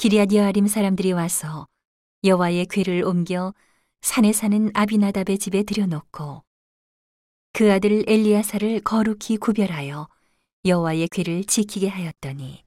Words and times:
기리앗 0.00 0.32
여아림 0.32 0.66
사람들이 0.66 1.12
와서 1.12 1.68
여호와의 2.24 2.68
궤를 2.70 3.04
옮겨 3.04 3.52
산에 4.00 4.32
사는 4.32 4.70
아비나답의 4.72 5.36
집에 5.36 5.62
들여놓고 5.62 6.42
그 7.52 7.70
아들 7.70 8.08
엘리야사를 8.08 8.80
거룩히 8.80 9.36
구별하여 9.36 10.08
여호와의 10.64 11.08
궤를 11.08 11.44
지키게 11.44 11.88
하였더니 11.88 12.64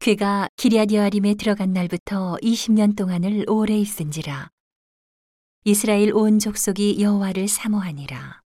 궤가 0.00 0.50
기리앗 0.56 0.92
여아림에 0.92 1.36
들어간 1.36 1.72
날부터 1.72 2.36
20년 2.42 2.94
동안을 2.94 3.46
오래 3.48 3.74
있은지라 3.78 4.50
이스라엘 5.64 6.12
온 6.12 6.38
족속이 6.38 7.00
여호와를 7.00 7.48
사모하니라. 7.48 8.42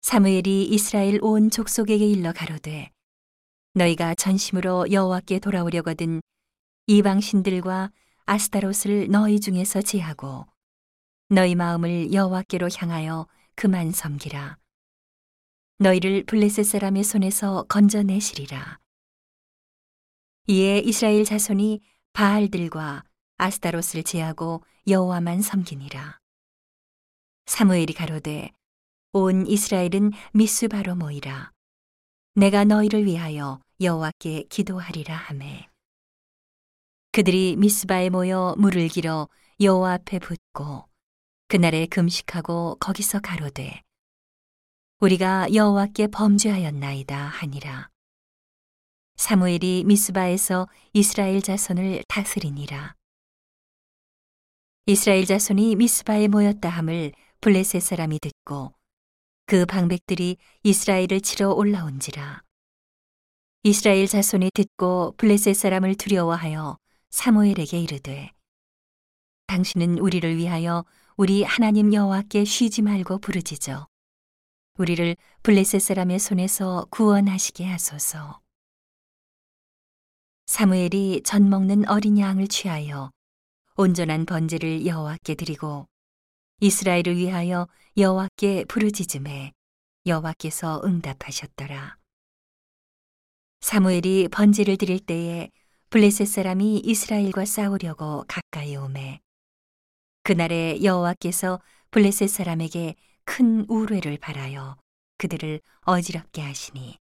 사무엘이 0.00 0.64
이스라엘 0.64 1.18
온 1.20 1.50
족속에게 1.50 2.06
일러 2.06 2.32
가로되 2.32 2.93
너희가 3.74 4.14
전심으로 4.14 4.90
여호와께 4.90 5.38
돌아오려거든 5.38 6.20
이방 6.86 7.20
신들과 7.20 7.90
아스타롯을 8.26 9.08
너희 9.10 9.40
중에서 9.40 9.82
제하고 9.82 10.46
너희 11.28 11.54
마음을 11.54 12.12
여호와께로 12.12 12.68
향하여 12.76 13.26
그만 13.54 13.92
섬기라 13.92 14.58
너희를 15.78 16.24
블레셋 16.24 16.64
사람의 16.64 17.04
손에서 17.04 17.64
건져내시리라 17.68 18.78
이에 20.46 20.78
이스라엘 20.80 21.24
자손이 21.24 21.80
바알들과 22.12 23.02
아스타롯을 23.38 24.04
제하고 24.04 24.62
여호와만 24.86 25.40
섬기니라. 25.40 26.18
사무엘이 27.46 27.94
가로되 27.94 28.52
온 29.12 29.46
이스라엘은 29.46 30.12
미스바로 30.34 30.96
모이라. 30.96 31.53
내가 32.36 32.64
너희를 32.64 33.04
위하여 33.04 33.60
여호와께 33.80 34.46
기도하리라 34.50 35.14
하매. 35.14 35.68
그들이 37.12 37.54
미스바에 37.56 38.10
모여 38.10 38.56
물을 38.58 38.88
길어 38.88 39.28
여호와 39.60 39.92
앞에 39.92 40.18
붓고 40.18 40.88
그날에 41.46 41.86
금식하고 41.86 42.78
거기서 42.80 43.20
가로되 43.20 43.82
우리가 44.98 45.54
여호와께 45.54 46.08
범죄하였나이다 46.08 47.16
하니라. 47.16 47.90
사무엘이 49.14 49.84
미스바에서 49.86 50.68
이스라엘 50.92 51.40
자손을 51.40 52.02
다스리니라. 52.08 52.96
이스라엘 54.86 55.24
자손이 55.24 55.76
미스바에 55.76 56.26
모였다 56.26 56.68
함을 56.68 57.12
블레셋 57.40 57.80
사람이 57.80 58.18
듣고 58.18 58.74
그 59.46 59.66
방백들이 59.66 60.38
이스라엘을 60.62 61.20
치러 61.20 61.50
올라온지라. 61.50 62.42
이스라엘 63.62 64.06
자손이 64.06 64.50
듣고 64.54 65.14
블레셋 65.18 65.54
사람을 65.54 65.96
두려워하여 65.96 66.78
사무엘에게 67.10 67.80
이르되 67.80 68.30
당신은 69.46 69.98
우리를 69.98 70.36
위하여 70.36 70.84
우리 71.16 71.42
하나님 71.44 71.92
여호와께 71.92 72.44
쉬지 72.44 72.82
말고 72.82 73.18
부르짖어 73.18 73.86
우리를 74.78 75.16
블레셋 75.42 75.80
사람의 75.80 76.18
손에서 76.18 76.86
구원하시게 76.90 77.64
하소서. 77.64 78.40
사무엘이 80.46 81.22
전 81.24 81.48
먹는 81.48 81.88
어린 81.88 82.18
양을 82.18 82.48
취하여 82.48 83.10
온전한 83.76 84.26
번제를 84.26 84.84
여호와께 84.86 85.34
드리고 85.36 85.86
이스라엘을 86.64 87.18
위하여 87.18 87.68
여호와께 87.98 88.64
부르짖음에 88.64 89.52
여호와께서 90.06 90.80
응답하셨더라. 90.82 91.98
사무엘이 93.60 94.28
번제를 94.28 94.78
드릴 94.78 94.98
때에 94.98 95.50
블레셋 95.90 96.26
사람이 96.26 96.78
이스라엘과 96.78 97.44
싸우려고 97.44 98.24
가까이 98.26 98.76
오매 98.76 99.20
그날에 100.22 100.82
여호와께서 100.82 101.60
블레셋 101.90 102.30
사람에게 102.30 102.94
큰 103.24 103.66
우뢰를 103.68 104.16
발하여 104.16 104.78
그들을 105.18 105.60
어지럽게 105.82 106.40
하시니 106.40 106.96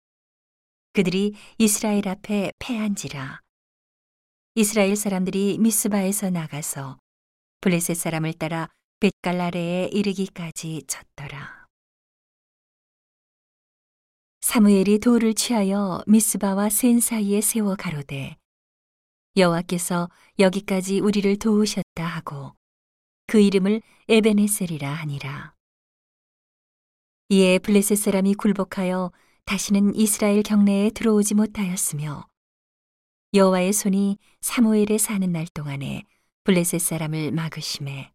그들이 0.92 1.36
이스라엘 1.58 2.10
앞에 2.10 2.52
패한지라. 2.60 3.40
이스라엘 4.56 4.98
사람들이 4.98 5.58
미스바에서 5.58 6.32
나가서 6.32 6.98
블레셋 7.62 7.96
사람을 7.96 8.34
따라 8.34 8.70
벳갈 9.04 9.42
아래에 9.42 9.90
이르기까지 9.92 10.84
쳤더라. 10.88 11.68
사무엘이 14.40 15.00
돌을 15.00 15.34
취하여 15.34 16.02
미스바와 16.08 16.70
센 16.70 17.02
사이에 17.02 17.42
세워 17.42 17.76
가로되 17.76 18.38
여호와께서 19.36 20.10
여기까지 20.40 21.02
우리를 21.02 21.38
도우셨다 21.38 22.06
하고 22.06 22.54
그 23.28 23.42
이름을 23.42 23.82
에베네셀이라 24.08 24.90
하니라. 24.90 25.54
이에 27.28 27.60
블레셋 27.60 27.98
사람이 27.98 28.36
굴복하여 28.36 29.12
다시는 29.44 29.96
이스라엘 29.96 30.44
경내에 30.44 30.92
들어오지 30.92 31.34
못하였으며 31.34 32.26
여호와의 33.34 33.74
손이 33.74 34.18
사무엘에 34.40 34.98
사는 34.98 35.30
날 35.30 35.46
동안에 35.48 36.04
블레셋 36.46 36.80
사람을 36.80 37.34
막으심에 37.34 38.13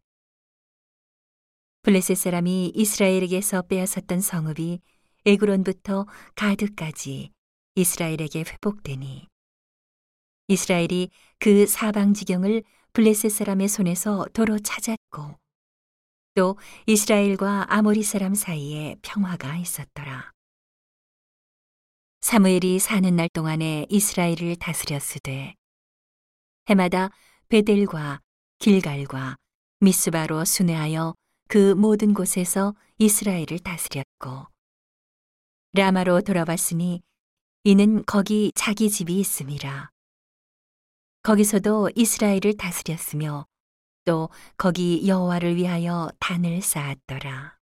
블레셋 1.81 2.17
사람이 2.17 2.73
이스라엘에게서 2.75 3.61
빼앗았던 3.63 4.19
성읍이 4.19 4.81
에그론부터 5.25 6.05
가드까지 6.35 7.31
이스라엘에게 7.75 8.41
회복되니 8.41 9.27
이스라엘이 10.49 11.09
그 11.39 11.65
사방 11.67 12.13
지경을 12.13 12.63
블레셋 12.91 13.31
사람의 13.31 13.69
손에서 13.69 14.25
도로 14.33 14.59
찾았고 14.59 15.37
또 16.35 16.57
이스라엘과 16.85 17.73
아모리 17.73 18.03
사람 18.03 18.33
사이에 18.33 18.97
평화가 19.01 19.57
있었더라. 19.57 20.31
사무엘이 22.21 22.79
사는 22.79 23.15
날 23.15 23.29
동안에 23.29 23.85
이스라엘을 23.89 24.57
다스렸으되 24.57 25.55
해마다 26.69 27.09
베델과 27.47 28.19
길갈과 28.59 29.37
미스바로 29.79 30.43
순회하여 30.43 31.15
그 31.49 31.73
모든 31.73 32.13
곳에서 32.13 32.75
이스라엘을 32.99 33.57
다스렸고 33.63 34.45
라마로 35.73 36.21
돌아왔으니 36.21 37.01
이는 37.63 38.05
거기 38.05 38.51
자기 38.53 38.91
집이 38.91 39.19
있음이라 39.19 39.89
거기서도 41.23 41.89
이스라엘을 41.95 42.55
다스렸으며 42.55 43.47
또 44.05 44.29
거기 44.57 45.07
여호와를 45.07 45.55
위하여 45.55 46.09
단을 46.19 46.61
쌓았더라. 46.61 47.58